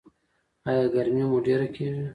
[0.67, 2.03] ایا ګرمي مو ډیره کیږي؟